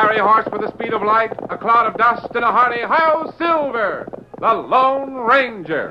[0.00, 3.34] Fiery horse with the speed of light, a cloud of dust, and a hearty Hail
[3.36, 4.08] Silver!
[4.38, 5.90] The Lone Ranger.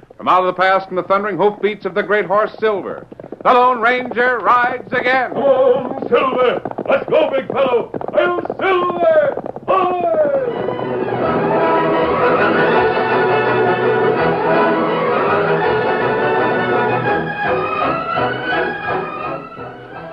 [0.21, 3.07] From out of the past come the thundering hoofbeats of the great horse Silver.
[3.43, 5.31] The Lone Ranger rides again.
[5.33, 6.61] Oh, Silver!
[6.87, 7.91] Let's go, big fellow!
[8.13, 9.41] Hail Silver!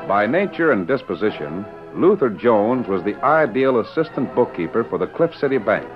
[0.09, 5.59] By nature and disposition, Luther Jones was the ideal assistant bookkeeper for the Cliff City
[5.59, 5.87] Bank.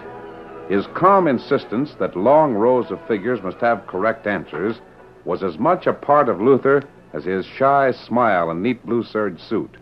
[0.68, 4.80] His calm insistence that long rows of figures must have correct answers
[5.24, 9.40] was as much a part of Luther as his shy smile and neat blue serge
[9.40, 9.76] suit.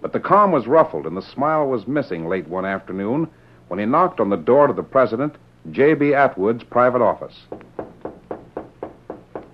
[0.00, 3.28] But the calm was ruffled and the smile was missing late one afternoon
[3.68, 5.34] when he knocked on the door to the president,
[5.70, 6.14] J.B.
[6.14, 7.34] Atwood's private office.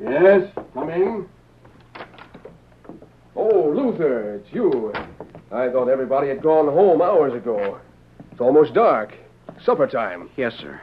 [0.00, 1.28] Yes, come in.
[3.36, 4.92] Oh, Luther, it's you.
[5.52, 7.78] I thought everybody had gone home hours ago.
[8.32, 9.14] It's almost dark.
[9.64, 10.30] Supper time.
[10.36, 10.80] Yes, sir.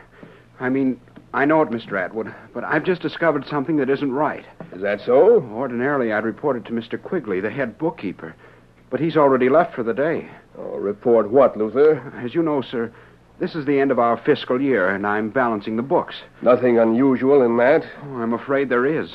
[0.59, 0.99] I mean,
[1.33, 1.99] I know it, Mr.
[1.99, 4.45] Atwood, but I've just discovered something that isn't right.
[4.73, 5.41] Is that so?
[5.53, 7.01] Ordinarily, I'd report it to Mr.
[7.01, 8.35] Quigley, the head bookkeeper,
[8.89, 10.29] but he's already left for the day.
[10.57, 11.97] Oh, report what, Luther?
[12.23, 12.91] As you know, sir,
[13.39, 16.15] this is the end of our fiscal year, and I'm balancing the books.
[16.41, 17.83] Nothing unusual in that.
[18.03, 19.11] Oh, I'm afraid there is.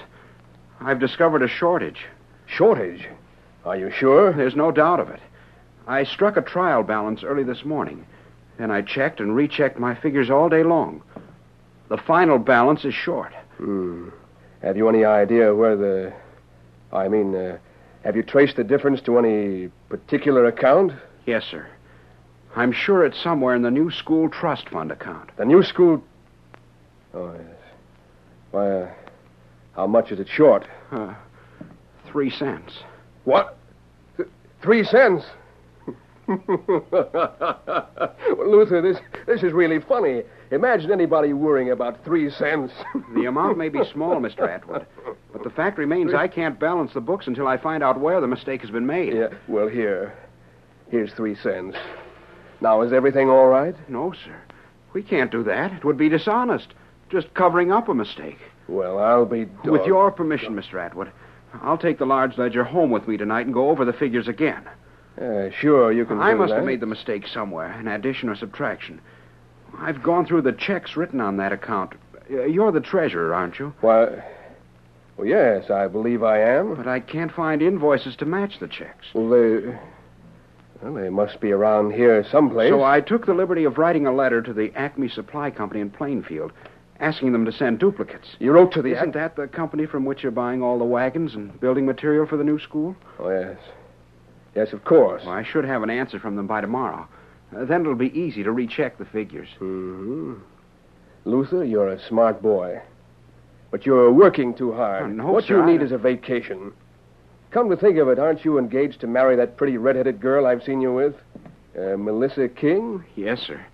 [0.81, 2.05] I've discovered a shortage.
[2.47, 3.09] Shortage.
[3.65, 4.33] Are you sure?
[4.33, 5.21] There's no doubt of it.
[5.87, 8.07] I struck a trial balance early this morning.
[8.63, 11.03] Then I checked and rechecked my figures all day long.
[11.89, 13.33] The final balance is short.
[13.57, 14.11] Hmm.
[14.63, 16.13] Have you any idea where the.
[16.93, 17.59] I mean, uh,
[18.05, 20.93] have you traced the difference to any particular account?
[21.27, 21.67] Yes, sir.
[22.55, 25.31] I'm sure it's somewhere in the new school trust fund account.
[25.37, 26.01] The new school.
[27.15, 27.57] Oh, yes.
[28.53, 28.91] Why, uh,
[29.75, 30.69] how much is it short?
[30.93, 31.15] Uh,
[32.07, 32.79] three cents.
[33.25, 33.59] What?
[34.17, 34.29] Th-
[34.63, 35.25] three cents?
[36.29, 38.17] Well,
[38.47, 40.23] Luther, this, this is really funny.
[40.51, 42.73] Imagine anybody worrying about three cents.
[43.15, 44.49] The amount may be small, Mr.
[44.49, 44.87] Atwood,
[45.33, 48.27] but the fact remains I can't balance the books until I find out where the
[48.27, 49.15] mistake has been made.
[49.15, 50.15] Yeah, well, here.
[50.91, 51.77] Here's three cents.
[52.61, 53.75] Now, is everything all right?
[53.89, 54.41] No, sir.
[54.93, 55.73] We can't do that.
[55.73, 56.69] It would be dishonest.
[57.11, 58.39] Just covering up a mistake.
[58.69, 59.47] Well, I'll be.
[59.65, 60.75] With your permission, Mr.
[60.75, 61.11] Atwood,
[61.63, 64.69] I'll take the large ledger home with me tonight and go over the figures again.
[65.21, 66.57] Uh, sure, you can I must that.
[66.57, 69.01] have made the mistake somewhere, an addition or subtraction.
[69.79, 71.95] I've gone through the checks written on that account.
[72.31, 73.75] Uh, You're the treasurer, aren't you?
[73.81, 74.25] Why...
[75.17, 76.75] Well, yes, I believe I am.
[76.75, 79.07] But I can't find invoices to match the checks.
[79.13, 79.79] Well, they...
[80.83, 82.71] Well, they must be around here someplace.
[82.71, 85.91] So I took the liberty of writing a letter to the Acme Supply Company in
[85.91, 86.53] Plainfield,
[86.99, 88.29] asking them to send duplicates.
[88.41, 88.97] You wrote to the...
[88.97, 92.37] Isn't that the company from which you're buying all the wagons and building material for
[92.37, 92.97] the new school?
[93.21, 93.59] Oh, yes.
[94.55, 95.23] Yes, of course.
[95.25, 97.09] Well, I should have an answer from them by tomorrow.
[97.57, 99.49] Uh, then it'll be easy to recheck the figures.
[99.59, 100.35] hmm
[101.25, 102.81] Luther, you're a smart boy.
[103.71, 105.05] But you're working too hard.
[105.05, 106.73] Oh, no, what sir, you need is a vacation.
[107.53, 110.63] Come to think of it, aren't you engaged to marry that pretty red-headed girl I've
[110.63, 111.15] seen you with?
[111.79, 113.05] Uh, Melissa King?
[113.15, 113.65] Yes, sir.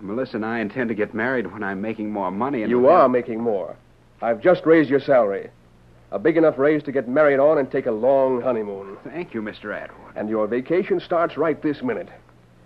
[0.00, 2.62] Melissa and I intend to get married when I'm making more money.
[2.62, 3.76] And You are making more.
[4.20, 5.50] I've just raised your salary.
[6.12, 8.98] A big enough raise to get married on and take a long honeymoon.
[9.02, 9.74] Thank you, Mr.
[9.74, 10.14] Atwood.
[10.14, 12.10] And your vacation starts right this minute.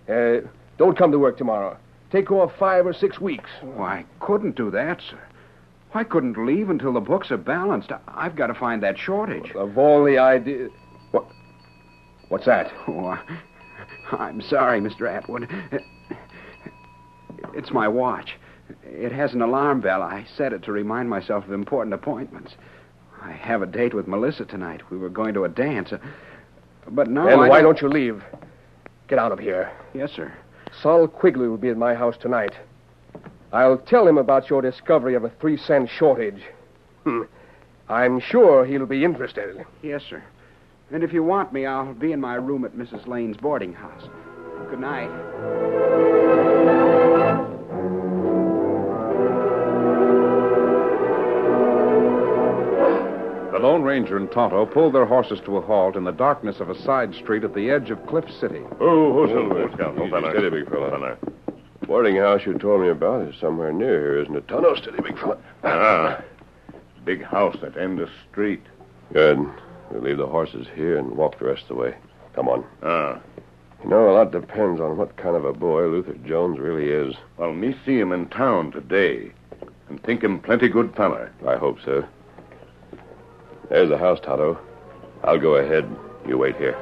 [0.08, 0.48] Uh,
[0.78, 1.78] don't come to work tomorrow.
[2.10, 3.48] Take off five or six weeks.
[3.62, 5.20] Oh, I couldn't do that, sir.
[5.94, 7.92] I couldn't leave until the books are balanced.
[8.08, 9.52] I've got to find that shortage.
[9.54, 10.72] Of all the ideas.
[11.12, 11.26] What?
[12.28, 12.72] What's that?
[14.08, 15.12] Oh, I'm sorry, Mr.
[15.12, 15.48] Atwood.
[17.54, 18.36] It's my watch.
[18.84, 20.00] It has an alarm bell.
[20.00, 22.54] I set it to remind myself of important appointments.
[23.22, 24.82] I have a date with Melissa tonight.
[24.90, 25.92] We were going to a dance.
[25.92, 25.98] uh,
[26.88, 27.26] But now.
[27.26, 28.22] then I why don't you leave?
[29.08, 29.70] Get out of here.
[29.94, 30.32] Yes, sir.
[30.82, 32.52] Sol Quigley will be at my house tonight.
[33.52, 36.42] I'll tell him about your discovery of a three cent shortage.
[37.04, 37.22] Hmm.
[37.88, 39.64] I'm sure he'll be interested.
[39.82, 40.22] Yes, sir.
[40.90, 43.06] And if you want me, I'll be in my room at Mrs.
[43.06, 44.02] Lane's boarding house.
[44.70, 46.45] Good night.
[53.66, 56.80] Lone Ranger and Tonto pulled their horses to a halt in the darkness of a
[56.82, 58.60] side street at the edge of Cliff City.
[58.80, 59.66] Oh, oh, Silver.
[59.68, 60.30] Easy, Oh, fella.
[60.30, 60.90] steady, big fella.
[60.90, 61.16] Fella.
[61.84, 64.46] Boarding house you told me about is somewhere near here, isn't it?
[64.46, 65.36] Tonto, steady, big fella.
[65.64, 66.22] Ah,
[67.04, 68.62] big house at end of street.
[69.12, 69.36] Good.
[69.90, 71.96] We'll leave the horses here and walk the rest of the way.
[72.36, 72.64] Come on.
[72.84, 73.18] Ah,
[73.82, 77.16] You know, a lot depends on what kind of a boy Luther Jones really is.
[77.36, 79.32] well, me see him in town today,
[79.88, 81.32] and think him plenty good feller.
[81.44, 82.04] I hope so.
[83.68, 84.58] There's the house, Tonto.
[85.24, 85.84] I'll go ahead.
[86.26, 86.76] You wait here.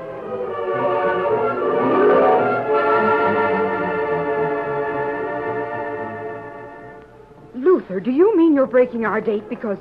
[7.55, 9.79] Luther, do you mean you're breaking our date because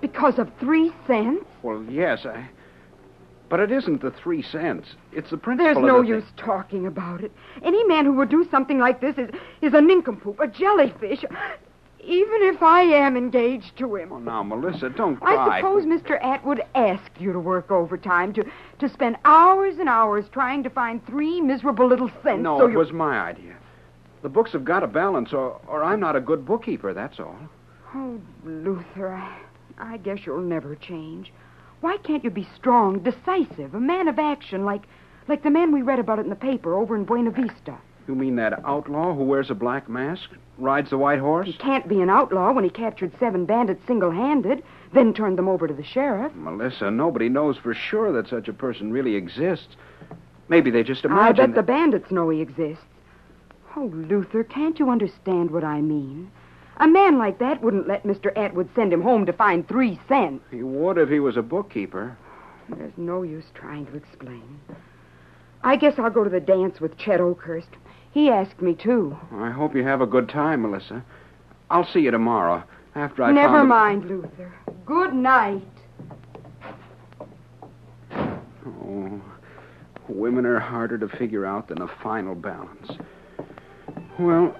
[0.00, 1.44] because of three cents?
[1.62, 2.48] Well, yes, I.
[3.48, 4.94] But it isn't the three cents.
[5.12, 5.66] It's the principle.
[5.66, 6.34] There's of no the use thing.
[6.36, 7.32] talking about it.
[7.64, 11.24] Any man who would do something like this is is a nincompoop, a jellyfish.
[12.02, 14.12] Even if I am engaged to him.
[14.12, 15.58] Oh, now, Melissa, don't cry.
[15.58, 16.22] I suppose Mr.
[16.24, 18.44] Atwood asked you to work overtime to
[18.78, 22.42] to spend hours and hours trying to find three miserable little cents.
[22.42, 22.78] No, so it you...
[22.78, 23.56] was my idea.
[24.22, 27.38] The books have got to balance, or, or I'm not a good bookkeeper, that's all.
[27.94, 29.38] Oh, Luther, I,
[29.78, 31.32] I guess you'll never change.
[31.80, 34.82] Why can't you be strong, decisive, a man of action like
[35.28, 37.78] like the man we read about it in the paper over in Buena Vista?
[38.08, 40.30] You mean that outlaw who wears a black mask,
[40.60, 41.46] rides the white horse?
[41.46, 44.62] He can't be an outlaw when he captured seven bandits single-handed,
[44.92, 46.32] then turned them over to the sheriff.
[46.34, 49.76] Melissa, nobody knows for sure that such a person really exists.
[50.48, 51.44] Maybe they just imagine.
[51.44, 52.84] I bet the bandits know he exists.
[53.76, 56.30] Oh, Luther, can't you understand what I mean?
[56.78, 58.36] A man like that wouldn't let Mr.
[58.36, 60.44] Atwood send him home to find three cents.
[60.50, 62.16] He would if he was a bookkeeper.
[62.68, 64.60] There's no use trying to explain.
[65.62, 67.68] I guess I'll go to the dance with Chet Oakhurst.
[68.12, 69.16] He asked me to.
[69.32, 71.04] I hope you have a good time, Melissa.
[71.70, 72.64] I'll see you tomorrow
[72.94, 74.52] after I Never mind, Luther.
[74.84, 75.62] Good night.
[78.12, 79.22] Oh,
[80.08, 82.90] women are harder to figure out than a final balance.
[84.18, 84.56] Well,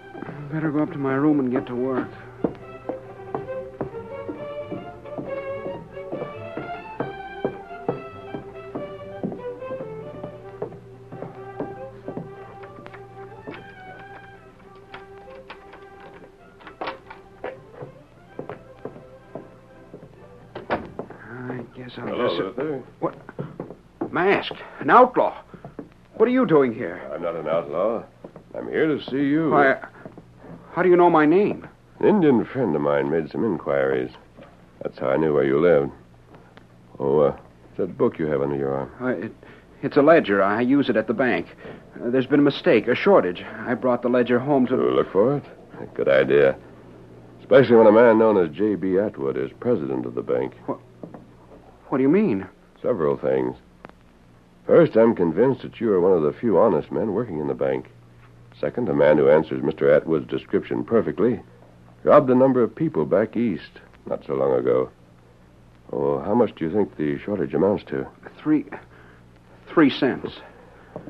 [0.52, 2.08] better go up to my room and get to work.
[21.96, 22.36] I guess I'll Hello.
[22.56, 22.82] Luther.
[23.00, 24.12] What?
[24.12, 24.58] Masked.
[24.80, 25.36] An outlaw.
[26.14, 27.00] What are you doing here?
[27.14, 28.02] I'm not an outlaw.
[28.54, 29.50] I'm here to see you.
[29.50, 29.80] Why,
[30.72, 31.66] how do you know my name?
[32.00, 34.10] An Indian friend of mine made some inquiries.
[34.82, 35.92] That's how I knew where you lived.
[36.98, 37.36] Oh, uh,
[37.70, 38.90] it's that book you have under your arm.
[39.00, 39.32] Uh, it,
[39.82, 40.42] it's a ledger.
[40.42, 41.46] I use it at the bank.
[41.96, 43.42] Uh, there's been a mistake, a shortage.
[43.66, 44.82] I brought the ledger home To to.
[44.82, 45.44] look for it?
[45.94, 46.56] Good idea.
[47.40, 48.98] Especially when a man known as J.B.
[48.98, 50.54] Atwood is president of the bank.
[50.66, 50.78] What
[51.98, 52.46] do you mean?
[52.82, 53.56] Several things.
[54.66, 57.54] First, I'm convinced that you are one of the few honest men working in the
[57.54, 57.90] bank.
[58.60, 59.94] Second, a man who answers Mr.
[59.94, 61.40] Atwood's description perfectly
[62.02, 63.70] robbed a number of people back east
[64.06, 64.90] not so long ago.
[65.92, 68.06] Oh, how much do you think the shortage amounts to?
[68.40, 68.64] Three.
[69.68, 70.32] Three cents.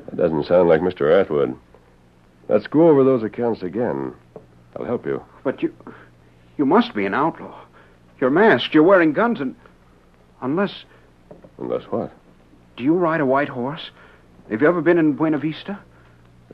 [0.05, 1.19] That doesn't sound like Mr.
[1.19, 1.55] Atwood.
[2.49, 4.13] Let's go over those accounts again.
[4.75, 5.23] I'll help you.
[5.43, 5.73] But you.
[6.57, 7.63] You must be an outlaw.
[8.19, 8.73] You're masked.
[8.73, 9.55] You're wearing guns, and.
[10.41, 10.85] Unless.
[11.57, 12.11] Unless what?
[12.77, 13.91] Do you ride a white horse?
[14.49, 15.79] Have you ever been in Buena Vista?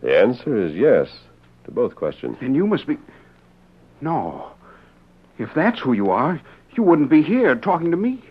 [0.01, 1.07] The answer is yes
[1.65, 2.37] to both questions.
[2.41, 2.97] Then you must be.
[4.01, 4.51] No.
[5.39, 6.41] If that's who you are,
[6.75, 8.23] you wouldn't be here talking to me.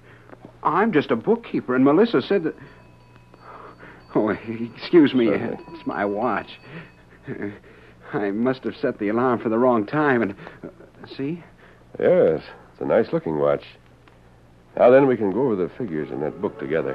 [0.62, 2.54] I'm just a bookkeeper, and Melissa said that.
[4.14, 5.26] Oh, excuse me.
[5.26, 5.58] Certainly.
[5.72, 6.48] It's my watch.
[8.12, 10.34] I must have set the alarm for the wrong time, and.
[10.64, 10.68] uh,
[11.16, 11.42] see?
[11.98, 13.64] Yes, it's a nice looking watch.
[14.76, 16.94] Now then, we can go over the figures in that book together.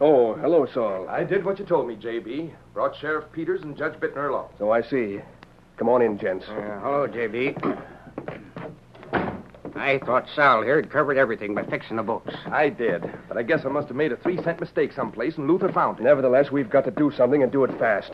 [0.00, 1.08] Oh, hello, Saul.
[1.10, 2.54] I did what you told me, J.B.
[2.72, 4.48] Brought Sheriff Peters and Judge Bittner along.
[4.58, 5.20] So I see.
[5.76, 6.46] Come on in, gents.
[6.48, 7.56] Uh, hello, J.B.
[9.84, 12.34] I thought Sal here had covered everything by fixing the books.
[12.46, 15.46] I did, but I guess I must have made a three cent mistake someplace, and
[15.46, 16.04] Luther found it.
[16.04, 18.12] Nevertheless, we've got to do something and do it fast.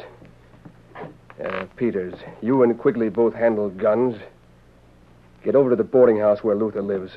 [1.43, 4.21] Uh, Peters, you and Quigley both handle guns.
[5.45, 7.13] Get over to the boarding house where Luther lives.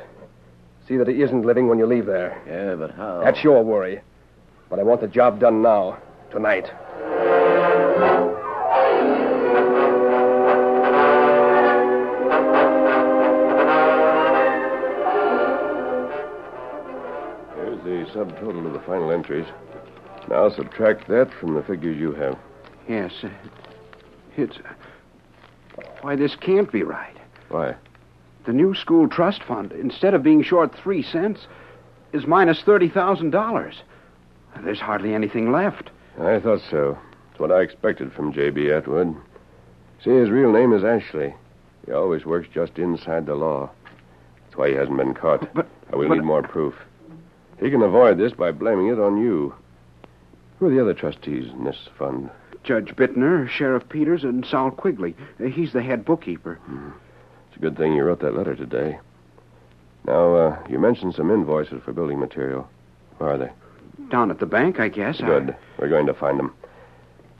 [0.88, 2.40] See that he isn't living when you leave there.
[2.46, 3.22] Yeah, but how?
[3.24, 4.02] That's your worry.
[4.70, 5.98] But I want the job done now,
[6.30, 6.70] tonight.
[18.44, 19.46] Subtotal of the final entries.
[20.30, 22.38] Now subtract that from the figures you have.
[22.88, 23.12] Yes.
[23.24, 23.30] uh,
[24.38, 24.58] It's.
[26.02, 27.16] Why, this can't be right.
[27.50, 27.76] Why?
[28.46, 31.48] The new school trust fund, instead of being short three cents,
[32.12, 33.74] is minus $30,000.
[34.64, 35.90] There's hardly anything left.
[36.20, 36.98] I thought so.
[37.32, 38.70] It's what I expected from J.B.
[38.72, 39.16] Atwood.
[40.04, 41.34] See, his real name is Ashley.
[41.86, 43.72] He always works just inside the law.
[44.46, 45.52] That's why he hasn't been caught.
[45.54, 46.74] But- Uh, we'll but- need more proof.
[47.64, 49.56] He can avoid this by blaming it on you.
[50.60, 52.30] Who are the other trustees in this fund?
[52.66, 55.16] Judge Bittner, Sheriff Peters, and Sol Quigley.
[55.40, 56.60] Uh, He's the head bookkeeper.
[57.48, 59.00] It's a good thing you wrote that letter today.
[60.06, 62.68] Now, uh, you mentioned some invoices for building material.
[63.18, 63.52] Where are they?
[64.12, 65.22] Down at the bank, I guess.
[65.22, 65.56] I- Good.
[65.78, 66.54] We're going to find them.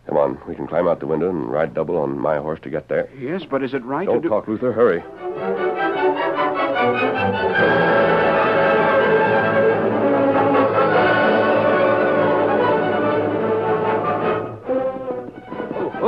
[0.08, 0.38] Come on.
[0.48, 3.10] We can climb out the window and ride double on my horse to get there.
[3.20, 4.30] Yes, but is it right Don't to do...
[4.30, 4.72] talk, Luther.
[4.72, 5.04] Hurry.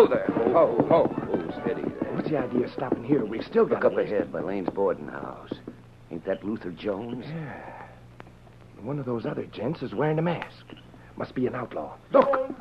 [0.07, 0.25] There.
[0.55, 1.15] Oh, oh.
[1.33, 1.81] Oh, steady.
[2.13, 3.25] What's the idea of stopping here?
[3.25, 3.83] We've still got...
[3.83, 5.53] Look up ahead by Lane's boarding house.
[6.12, 7.25] Ain't that Luther Jones?
[7.27, 7.83] Yeah.
[8.81, 10.65] One of those other gents is wearing a mask.
[11.17, 11.95] Must be an outlaw.
[12.12, 12.51] Look!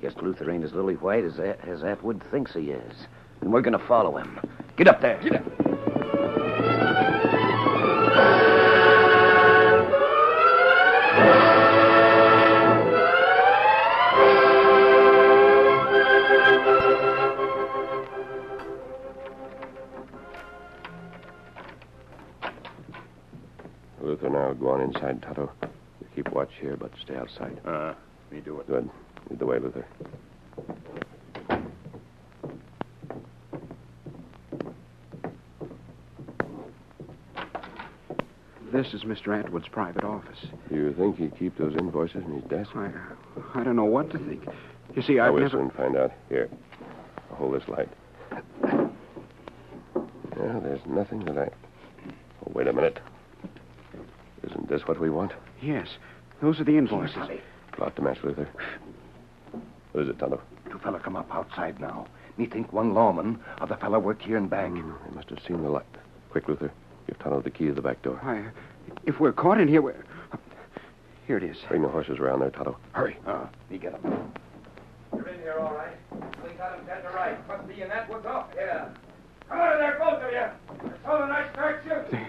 [0.00, 3.06] Guess Luther ain't as lily white as, A- as Atwood thinks he is.
[3.40, 4.38] And we're gonna follow him.
[4.76, 5.20] Get up there.
[5.22, 5.61] Get up.
[25.02, 25.52] Now inside, Tonto.
[25.62, 27.60] You keep watch here, but stay outside.
[27.64, 27.94] Uh,
[28.30, 28.66] me do it.
[28.66, 28.88] Good.
[29.30, 29.86] Lead the way, Luther.
[38.72, 39.38] This is Mr.
[39.38, 40.38] Atwood's private office.
[40.70, 42.70] You think he'd keep those invoices in his desk?
[42.74, 42.90] I,
[43.54, 44.44] I don't know what to think.
[44.96, 45.58] You see, I I've will never...
[45.58, 46.12] soon find out.
[46.30, 46.48] Here.
[47.30, 47.88] I'll hold this light.
[50.38, 51.50] Yeah, there's nothing that I.
[52.46, 52.98] Oh, wait a minute.
[54.72, 55.32] Isn't this what we want?
[55.60, 55.86] Yes,
[56.40, 57.28] those are the invoices.
[57.72, 58.48] Plot to match Luther.
[59.92, 60.40] What is it, Tonto?
[60.70, 62.06] Two fella come up outside now.
[62.38, 64.76] Me think one lawman, other fella work here in bank.
[64.76, 65.84] They must have seen the light.
[66.30, 66.72] Quick, Luther.
[67.06, 68.18] Give Tonto the key to the back door.
[68.22, 68.46] Why,
[69.04, 70.06] if we're caught in here, we're...
[71.26, 71.58] Here it is.
[71.68, 72.78] Bring the horses around there, Tonto.
[72.92, 73.18] Hurry.
[73.26, 74.32] Uh, me get him.
[75.14, 75.98] You're in here, all right.
[76.42, 77.46] We got him dead to right.
[77.46, 78.48] Must be in that woods off.
[78.56, 78.88] Yeah.
[79.50, 80.90] Come out of there, both of you.
[80.94, 82.26] It's all a nice start shooting.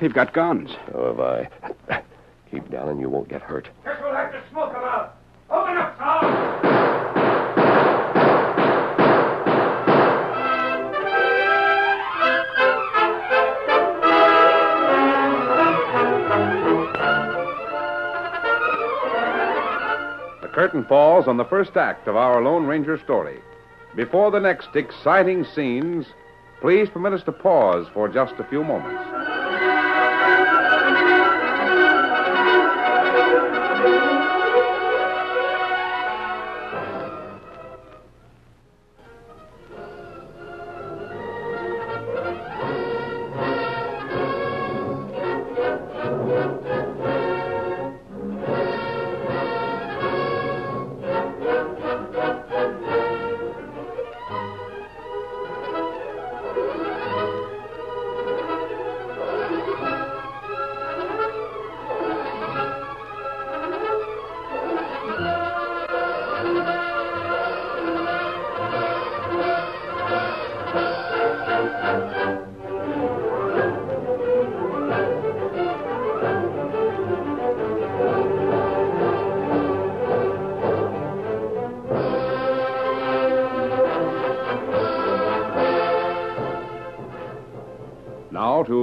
[0.00, 0.70] They've got guns.
[0.92, 2.02] So have I.
[2.50, 3.68] Keep down and you won't get hurt.
[3.84, 5.16] Guess we'll have to smoke them out.
[5.50, 6.76] Open up, Saul.
[20.56, 23.40] curtain falls on the first act of our Lone Ranger story.
[23.94, 26.06] Before the next exciting scenes,
[26.62, 29.45] please permit us to pause for just a few moments.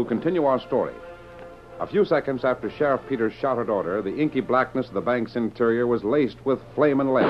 [0.04, 0.94] To continue our story.
[1.80, 5.88] A few seconds after Sheriff Peters' shouted order, the inky blackness of the bank's interior
[5.88, 7.26] was laced with flame and lead.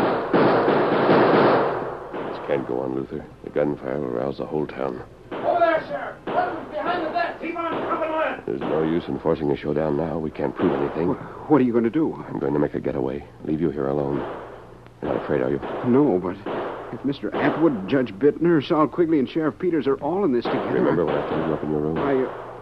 [2.30, 3.25] This can't go on, Luther.
[3.44, 5.01] The gunfire will rouse the whole town.
[5.32, 6.18] Over there, Sheriff.
[6.27, 7.42] Weapons behind the desk.
[7.42, 8.44] Keep on pumping lead.
[8.46, 10.20] There's no use in forcing a showdown now.
[10.20, 11.10] We can't prove anything.
[11.48, 12.13] What are you going to do?
[12.27, 13.25] I'm going to make a getaway.
[13.46, 14.18] Leave you here alone.
[15.01, 15.60] You're not afraid, are you?
[15.89, 16.36] No, but
[16.94, 17.34] if Mr.
[17.34, 20.74] Atwood, Judge Bittner, Saul Quigley, and Sheriff Peters are all in this together.
[20.74, 21.98] Remember what I told you up in your room?
[21.98, 22.24] I.
[22.24, 22.53] Uh...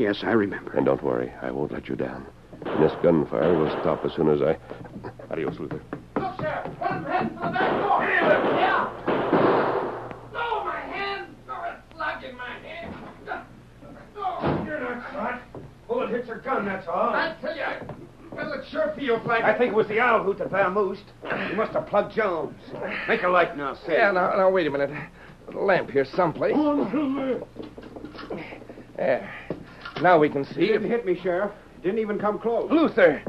[0.00, 0.72] Yes, I remember.
[0.72, 2.24] And don't worry, I won't let you down.
[2.64, 4.56] And this gunfire will stop as soon as I.
[5.30, 5.82] Adios, Luther.
[6.16, 6.78] Look, Sheriff.
[6.78, 8.02] One of them for the back door.
[8.02, 8.56] Any of them?
[8.56, 8.88] Yeah.
[10.36, 11.26] Oh, my hand.
[11.50, 12.94] Oh, it's slug in my hand.
[14.16, 15.42] Oh, you're not shot.
[15.86, 17.10] Bullet hits her gun, that's all.
[17.10, 17.62] I tell you,
[18.32, 21.04] well, it sure feels like I think it was the owl hoot that vamoosed.
[21.50, 22.56] He must have plugged Jones.
[23.06, 23.98] Make a light now, say.
[23.98, 24.88] Yeah, now, now, wait a minute.
[25.48, 26.56] A lamp here someplace.
[28.96, 29.30] There.
[30.02, 30.66] Now we can He see.
[30.66, 31.52] didn't hit me, Sheriff.
[31.82, 32.70] Didn't even come close.
[32.70, 33.22] Luther,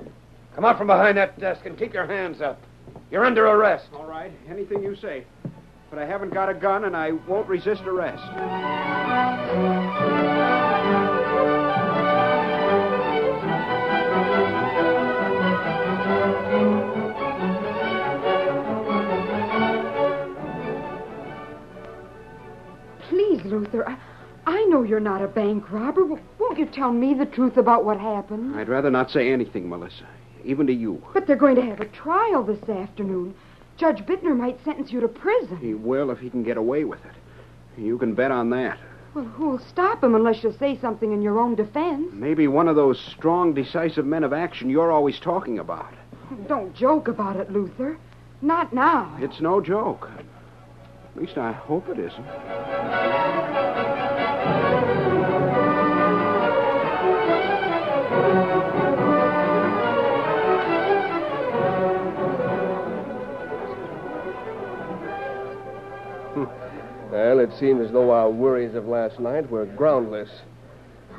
[0.55, 2.61] come out from behind that desk and keep your hands up.
[3.09, 3.87] You're under arrest.
[3.93, 5.25] All right, anything you say.
[5.89, 8.23] But I haven't got a gun, and I won't resist arrest.
[23.09, 23.97] Please, Luther, I,
[24.45, 26.19] I know you're not a bank robber.
[26.51, 28.57] Won't you tell me the truth about what happened?
[28.57, 30.05] I'd rather not say anything, Melissa,
[30.43, 31.01] even to you.
[31.13, 33.33] But they're going to have a trial this afternoon.
[33.77, 35.55] Judge Bittner might sentence you to prison.
[35.61, 37.13] He will if he can get away with it.
[37.81, 38.77] You can bet on that.
[39.13, 42.09] Well, who'll stop him unless you say something in your own defense?
[42.11, 45.93] Maybe one of those strong, decisive men of action you're always talking about.
[46.49, 47.97] Don't joke about it, Luther.
[48.41, 49.15] Not now.
[49.21, 50.09] It's no joke.
[51.15, 52.25] At least I hope it isn't.
[67.41, 70.29] It seemed as though our worries of last night were groundless.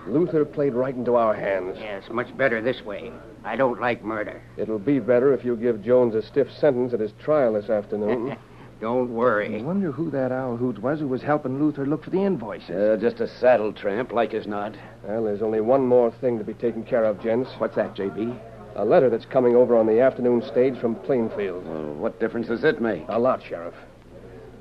[0.06, 1.76] Luther played right into our hands.
[1.78, 3.12] Yes, much better this way.
[3.44, 4.42] I don't like murder.
[4.56, 8.36] It'll be better if you give Jones a stiff sentence at his trial this afternoon.
[8.80, 9.60] Don't worry.
[9.60, 12.70] I wonder who that owl hoot was who was helping Luther look for the invoices.
[12.70, 14.74] Uh, just a saddle tramp, like as not.
[15.04, 17.48] well, there's only one more thing to be taken care of, gents.
[17.58, 18.34] What's that, J.B.?
[18.74, 21.64] A letter that's coming over on the afternoon stage from Plainfield.
[21.64, 23.04] Well, what difference does it make?
[23.08, 23.74] A lot, Sheriff.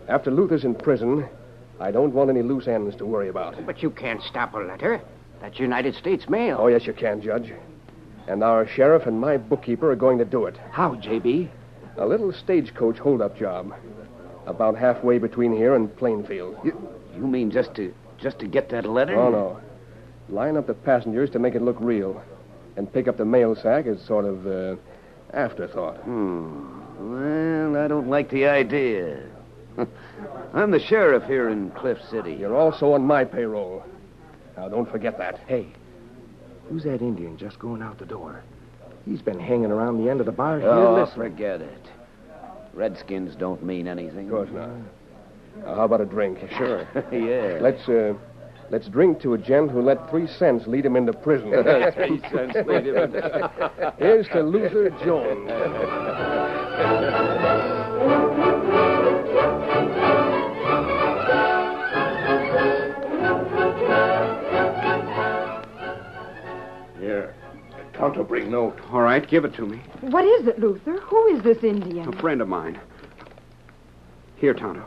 [0.07, 1.27] After Luther's in prison,
[1.81, 3.65] I don't want any loose ends to worry about.
[3.65, 5.01] But you can't stop a letter.
[5.41, 6.57] That's United States mail.
[6.59, 7.51] Oh, yes, you can, Judge.
[8.27, 10.55] And our sheriff and my bookkeeper are going to do it.
[10.69, 11.49] How, J.B.?
[11.97, 13.73] A little stagecoach holdup job.
[14.45, 16.57] About halfway between here and Plainfield.
[16.63, 19.19] You mean just to just to get that letter?
[19.19, 19.61] Oh, no.
[20.29, 22.21] Line up the passengers to make it look real.
[22.77, 24.75] And pick up the mail sack as sort of, uh,
[25.33, 25.97] afterthought.
[25.97, 26.79] Hmm.
[26.99, 29.23] Well, I don't like the idea.
[30.53, 32.33] I'm the sheriff here in Cliff City.
[32.33, 33.83] You're also on my payroll.
[34.57, 35.39] Now, don't forget that.
[35.47, 35.67] Hey,
[36.69, 38.43] who's that Indian just going out the door?
[39.05, 41.31] He's been hanging around the end of the bar here Oh, listening.
[41.31, 41.87] forget it.
[42.73, 44.25] Redskins don't mean anything.
[44.27, 44.69] Of course not.
[45.65, 46.37] Now, how about a drink?
[46.57, 46.87] Sure.
[47.11, 47.57] yeah.
[47.61, 48.13] Let's, uh,
[48.69, 51.49] let's drink to a gent who let three cents lead him into prison.
[51.93, 55.49] Three cents lead him into- Here's to Luther Jones.
[68.01, 68.09] Here.
[68.09, 68.79] Tonto, bring note.
[68.91, 69.79] All right, give it to me.
[70.01, 70.99] What is it, Luther?
[70.99, 72.07] Who is this Indian?
[72.07, 72.79] A friend of mine.
[74.37, 74.85] Here, Tonto.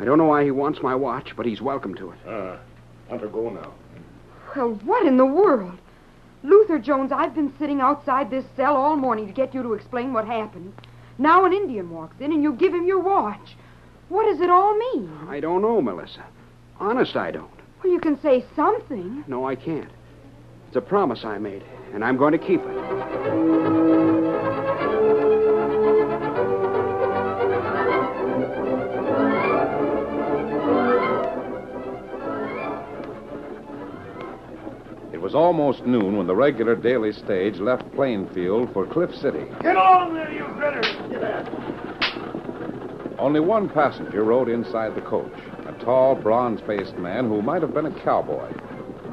[0.00, 2.18] I don't know why he wants my watch, but he's welcome to it.
[2.26, 2.56] Uh,
[3.08, 3.72] Tonto, go now.
[4.56, 5.78] Well, what in the world?
[6.42, 10.12] Luther Jones, I've been sitting outside this cell all morning to get you to explain
[10.12, 10.74] what happened.
[11.18, 13.54] Now an Indian walks in and you give him your watch.
[14.08, 15.16] What does it all mean?
[15.28, 16.24] I don't know, Melissa.
[16.80, 17.48] Honest, I don't.
[17.82, 19.24] Well, you can say something.
[19.28, 19.90] No, I can't.
[20.72, 22.66] It's a promise I made, and I'm going to keep it.
[35.12, 39.44] It was almost noon when the regular daily stage left Plainfield for Cliff City.
[39.60, 40.86] Get along there, you critters!
[41.10, 43.18] Get out.
[43.18, 45.34] Only one passenger rode inside the coach
[45.66, 48.50] a tall, bronze faced man who might have been a cowboy.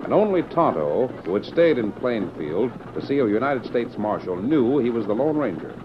[0.09, 4.79] And only Tonto, who had stayed in Plainfield to see a United States Marshal, knew
[4.79, 5.79] he was the Lone Ranger.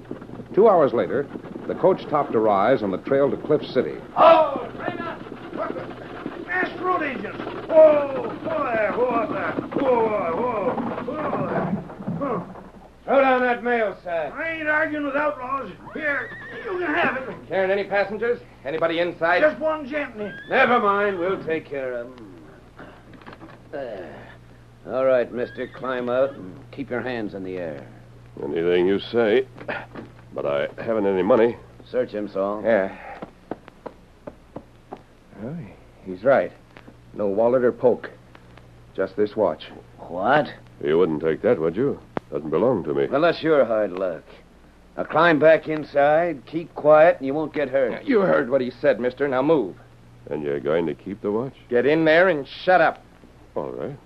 [0.54, 1.28] Two hours later,
[1.68, 3.96] the coach topped a rise on the trail to Cliff City.
[4.16, 5.20] Oh, train up!
[6.46, 7.36] Masked road agents!
[7.68, 8.34] Whoa!
[8.42, 8.92] Whoa there!
[8.92, 9.52] Whoa up there!
[9.78, 10.70] Whoa, whoa,
[11.04, 11.72] whoa there!
[12.16, 12.64] Whoa.
[13.04, 14.32] Throw down that mail sack.
[14.32, 15.70] I ain't arguing with outlaws.
[15.92, 16.30] Here,
[16.64, 17.46] you can have it.
[17.46, 18.40] Carrying any passengers?
[18.64, 19.40] Anybody inside?
[19.40, 20.34] Just one gentleman.
[20.48, 21.18] Never mind.
[21.18, 22.33] We'll take care of him.
[23.74, 24.28] There.
[24.86, 25.66] All right, mister.
[25.66, 27.84] Climb out and keep your hands in the air.
[28.40, 29.48] Anything you say.
[30.32, 31.56] But I haven't any money.
[31.90, 32.62] Search him, Saul.
[32.62, 32.96] Yeah.
[35.42, 35.58] Oh,
[36.04, 36.52] he's right.
[37.14, 38.10] No wallet or poke.
[38.94, 39.64] Just this watch.
[39.98, 40.46] What?
[40.80, 41.98] You wouldn't take that, would you?
[42.30, 43.08] Doesn't belong to me.
[43.08, 44.22] Well, that's your hard luck.
[44.96, 48.04] Now climb back inside, keep quiet, and you won't get hurt.
[48.04, 49.26] You heard what he said, mister.
[49.26, 49.74] Now move.
[50.30, 51.54] And you're going to keep the watch?
[51.68, 53.03] Get in there and shut up.
[53.54, 53.96] All right.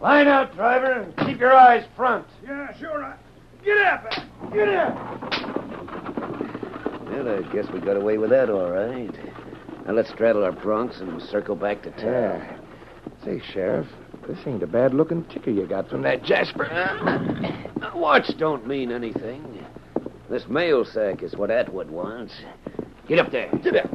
[0.00, 2.26] Line out, driver, and keep your eyes front.
[2.44, 3.02] Yeah, sure.
[3.04, 3.16] I...
[3.64, 4.04] Get up!
[4.10, 4.94] Uh, get up!
[7.06, 9.12] Well, I guess we got away with that all right.
[9.86, 12.02] Now let's straddle our broncs and circle back to town.
[12.04, 12.58] Yeah.
[13.24, 13.88] Say, Sheriff,
[14.28, 16.64] this ain't a bad looking ticker you got from that Jasper.
[16.64, 19.66] A watch don't mean anything.
[20.30, 22.34] This mail sack is what Atwood wants.
[23.08, 23.50] Get up there.
[23.62, 23.88] Get up.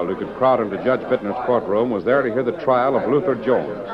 [0.00, 2.96] Woman, child who could crowd into Judge Bittner's courtroom was there to hear the trial
[2.96, 3.88] of Luther Jones.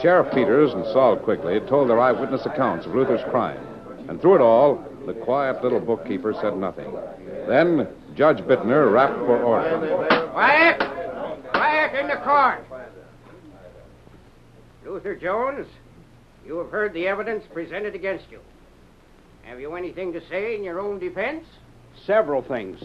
[0.00, 3.60] Sheriff Peters and Saul Quigley told their eyewitness accounts of Luther's crime.
[4.08, 6.92] And through it all, the quiet little bookkeeper said nothing.
[7.46, 10.28] Then Judge Bittner rapped for order.
[10.32, 10.78] Quiet!
[11.50, 12.64] Quiet in the court!
[14.84, 15.66] Luther Jones,
[16.44, 18.40] you have heard the evidence presented against you.
[19.42, 21.44] Have you anything to say in your own defense?
[22.06, 22.82] Several things.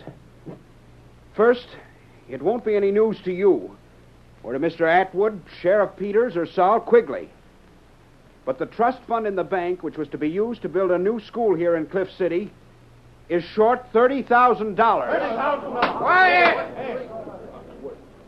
[1.36, 1.68] First,
[2.30, 3.76] it won't be any news to you,
[4.44, 4.82] or to Mr.
[4.82, 7.30] Atwood, Sheriff Peters, or Saul Quigley.
[8.46, 10.98] But the trust fund in the bank, which was to be used to build a
[10.98, 12.52] new school here in Cliff City,
[13.30, 14.78] is short $30,000.
[15.98, 17.10] Quiet!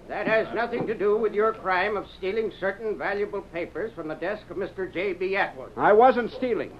[0.09, 4.15] That has nothing to do with your crime of stealing certain valuable papers from the
[4.15, 4.91] desk of Mr.
[4.91, 5.37] J.B.
[5.37, 5.71] Atwood.
[5.77, 6.71] I wasn't stealing.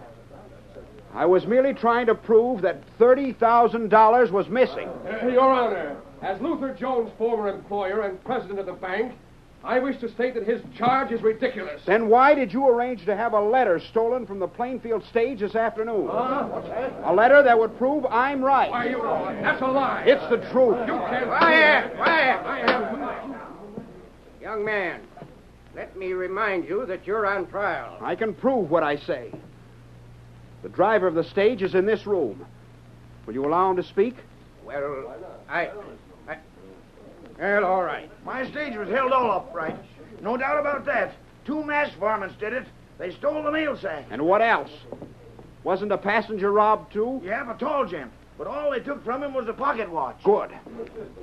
[1.13, 4.89] I was merely trying to prove that $30,000 was missing.
[5.23, 9.13] Your Honor, as Luther Jones' former employer and president of the bank,
[9.63, 11.81] I wish to state that his charge is ridiculous.
[11.85, 15.55] Then why did you arrange to have a letter stolen from the Plainfield stage this
[15.55, 16.07] afternoon?
[16.09, 18.71] Ah, a letter that would prove I'm right.
[18.71, 19.01] Why, you
[19.41, 20.03] that's a lie.
[20.05, 20.77] It's the truth.
[20.87, 21.25] You can't.
[21.25, 21.95] Quiet!
[21.95, 22.45] Quiet!
[22.45, 22.79] I have.
[24.41, 25.01] Young man,
[25.75, 27.97] let me remind you that you're on trial.
[28.01, 29.33] I can prove what I say.
[30.63, 32.45] The driver of the stage is in this room.
[33.25, 34.15] Will you allow him to speak?
[34.65, 35.13] Well,
[35.49, 35.69] I.
[37.39, 38.09] Well, all right.
[38.25, 39.77] My stage was held all upright.
[40.21, 41.13] No doubt about that.
[41.45, 42.65] Two masked varmints did it.
[42.97, 44.05] They stole the mail sack.
[44.11, 44.71] And what else?
[45.63, 47.21] Wasn't a passenger robbed, too?
[47.23, 48.11] Yeah, a tall gent.
[48.37, 50.17] But all they took from him was a pocket watch.
[50.23, 50.51] Good.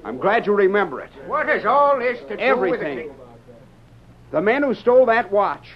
[0.05, 1.11] I'm glad you remember it.
[1.26, 2.96] What has all this to do Everything.
[2.96, 3.12] with it?
[4.33, 5.66] The men who stole that watch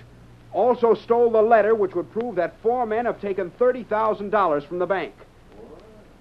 [0.53, 4.87] also stole the letter which would prove that four men have taken $30,000 from the
[4.87, 5.15] bank.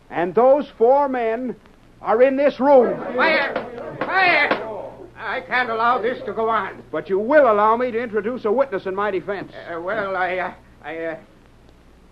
[0.09, 1.55] And those four men
[2.01, 2.95] are in this room.
[3.13, 3.78] Quiet!
[3.99, 4.59] Quiet!
[5.17, 6.81] I can't allow this to go on.
[6.91, 9.51] But you will allow me to introduce a witness in my defense.
[9.53, 11.17] Uh, well, I, uh, I, uh,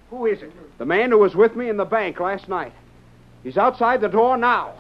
[0.10, 0.52] who is it?
[0.78, 2.74] The man who was with me in the bank last night.
[3.44, 4.74] He's outside the door now.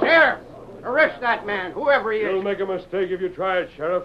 [0.00, 0.40] Sheriff,
[0.82, 2.30] arrest that man, whoever he is.
[2.30, 4.04] You'll make a mistake if you try it, Sheriff.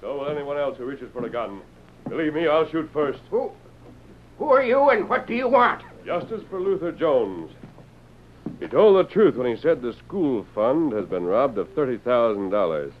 [0.00, 1.60] So will anyone else who reaches for a gun.
[2.08, 3.20] Believe me, I'll shoot first.
[3.30, 3.52] Who?
[4.38, 5.82] Who are you and what do you want?
[6.04, 7.52] Justice for Luther Jones.
[8.62, 12.92] He told the truth when he said the school fund has been robbed of $30,000.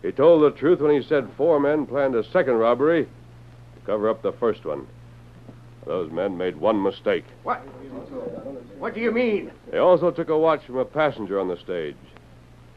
[0.00, 4.08] He told the truth when he said four men planned a second robbery to cover
[4.08, 4.86] up the first one.
[5.86, 7.24] Those men made one mistake.
[7.42, 7.58] What?
[8.78, 9.50] What do you mean?
[9.72, 11.96] They also took a watch from a passenger on the stage.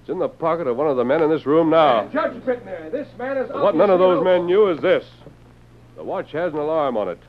[0.02, 2.08] It's in the pocket of one of the men in this room now.
[2.08, 3.52] Judge Bittner, this man is.
[3.52, 5.06] What none of those men knew is this
[5.96, 7.20] the watch has an alarm on it.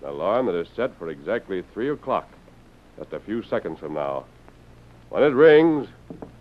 [0.00, 2.26] An alarm that is set for exactly three o'clock,
[2.98, 4.24] just a few seconds from now.
[5.10, 5.86] When it rings,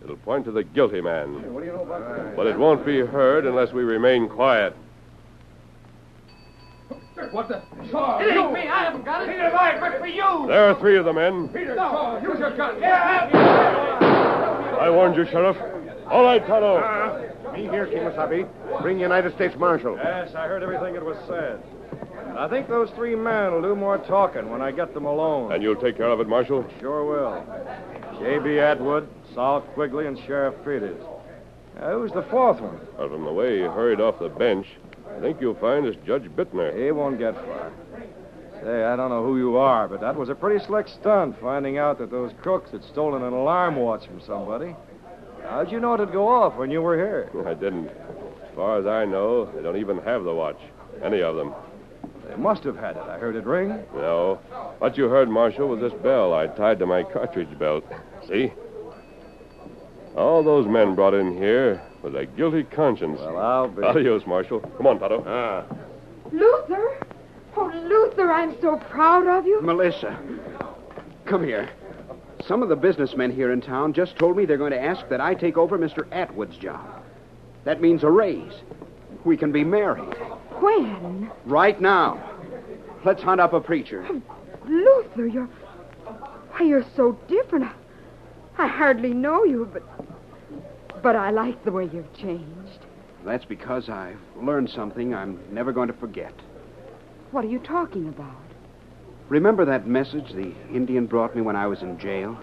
[0.03, 1.53] it'll point to the guilty man.
[1.53, 2.35] What do you know about that?
[2.35, 4.75] But it won't be heard unless we remain quiet.
[7.31, 7.61] What the?
[7.81, 8.61] It ain't me.
[8.61, 9.27] I haven't got it.
[9.27, 10.45] Peter, Mike, but for you.
[10.47, 11.47] There are three of the men.
[11.49, 12.79] Peter, no, use your gun.
[12.79, 13.29] Yeah.
[14.79, 15.57] I warned you, Sheriff.
[16.07, 16.81] All right, Tonto.
[16.83, 18.47] Ah, me here, Kemo Sabe.
[18.81, 19.95] Bring United States Marshal.
[19.95, 21.61] Yes, I heard everything that was said.
[22.37, 25.51] I think those three men will do more talking when I get them alone.
[25.51, 26.65] And you'll take care of it, Marshal?
[26.79, 28.19] Sure will.
[28.19, 28.59] J.B.
[28.59, 31.01] Atwood, Sol Quigley, and Sheriff Peters.
[31.79, 32.79] Uh, who's the fourth one?
[32.97, 34.67] Well, from the way he hurried off the bench,
[35.15, 36.75] I think you'll find it's Judge Bittner.
[36.75, 37.71] He won't get far.
[38.63, 41.77] Say, I don't know who you are, but that was a pretty slick stunt, finding
[41.77, 44.75] out that those crooks had stolen an alarm watch from somebody.
[45.43, 47.29] How'd you know it'd go off when you were here?
[47.47, 47.89] I didn't.
[47.89, 50.59] As far as I know, they don't even have the watch.
[51.03, 51.53] Any of them.
[52.27, 53.03] They must have had it.
[53.03, 53.83] I heard it ring.
[53.95, 54.35] No.
[54.79, 57.83] What you heard, Marshal, was this bell I tied to my cartridge belt.
[58.27, 58.51] See?
[60.15, 63.19] All those men brought in here with a guilty conscience.
[63.19, 63.83] Well, I'll be.
[63.83, 64.59] Adios, Marshal.
[64.59, 65.23] Come on, Tonto.
[65.27, 65.65] Ah.
[66.31, 66.97] Luther?
[67.55, 69.61] Oh, Luther, I'm so proud of you.
[69.61, 70.17] Melissa,
[71.25, 71.69] come here.
[72.47, 75.21] Some of the businessmen here in town just told me they're going to ask that
[75.21, 76.11] I take over Mr.
[76.11, 77.03] Atwood's job.
[77.63, 78.53] That means a raise.
[79.23, 80.15] We can be married.
[80.63, 81.29] When?
[81.43, 82.23] Right now.
[83.03, 84.07] Let's hunt up a preacher.
[84.65, 85.49] Luther, you're.
[86.51, 87.69] Why, you're so different.
[88.57, 89.83] I hardly know you, but.
[91.03, 92.79] But I like the way you've changed.
[93.25, 96.33] That's because I've learned something I'm never going to forget.
[97.31, 98.41] What are you talking about?
[99.27, 102.39] Remember that message the Indian brought me when I was in jail?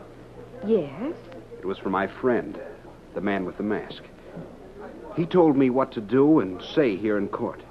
[0.67, 1.15] Yes?
[1.59, 2.61] It was for my friend,
[3.15, 4.03] the man with the mask.
[5.17, 7.63] He told me what to do and say here in court.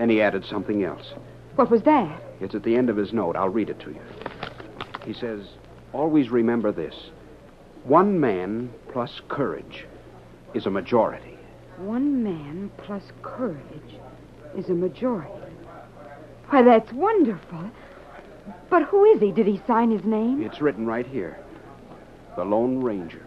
[0.00, 1.12] Then he added something else.
[1.56, 2.22] What was that?
[2.40, 3.36] It's at the end of his note.
[3.36, 4.00] I'll read it to you.
[5.04, 5.46] He says,
[5.92, 6.94] Always remember this
[7.84, 9.84] one man plus courage
[10.54, 11.36] is a majority.
[11.76, 13.98] One man plus courage
[14.56, 15.34] is a majority.
[16.48, 17.70] Why, that's wonderful.
[18.70, 19.32] But who is he?
[19.32, 20.42] Did he sign his name?
[20.42, 21.38] It's written right here
[22.36, 23.26] The Lone Ranger.